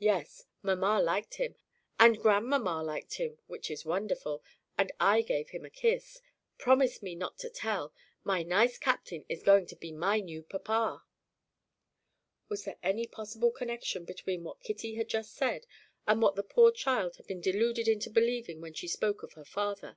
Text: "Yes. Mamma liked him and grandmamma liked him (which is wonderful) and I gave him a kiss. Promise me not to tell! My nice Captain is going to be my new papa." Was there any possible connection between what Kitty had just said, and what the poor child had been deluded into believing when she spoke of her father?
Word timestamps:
"Yes. 0.00 0.42
Mamma 0.60 1.00
liked 1.00 1.34
him 1.34 1.54
and 2.00 2.18
grandmamma 2.18 2.82
liked 2.82 3.14
him 3.14 3.38
(which 3.46 3.70
is 3.70 3.84
wonderful) 3.84 4.42
and 4.76 4.90
I 4.98 5.22
gave 5.22 5.50
him 5.50 5.64
a 5.64 5.70
kiss. 5.70 6.20
Promise 6.58 7.00
me 7.00 7.14
not 7.14 7.38
to 7.38 7.48
tell! 7.48 7.94
My 8.24 8.42
nice 8.42 8.76
Captain 8.76 9.24
is 9.28 9.44
going 9.44 9.66
to 9.66 9.76
be 9.76 9.92
my 9.92 10.18
new 10.18 10.42
papa." 10.42 11.04
Was 12.48 12.64
there 12.64 12.80
any 12.82 13.06
possible 13.06 13.52
connection 13.52 14.04
between 14.04 14.42
what 14.42 14.58
Kitty 14.64 14.96
had 14.96 15.06
just 15.08 15.32
said, 15.36 15.64
and 16.08 16.20
what 16.20 16.34
the 16.34 16.42
poor 16.42 16.72
child 16.72 17.14
had 17.14 17.28
been 17.28 17.40
deluded 17.40 17.86
into 17.86 18.10
believing 18.10 18.60
when 18.60 18.74
she 18.74 18.88
spoke 18.88 19.22
of 19.22 19.34
her 19.34 19.44
father? 19.44 19.96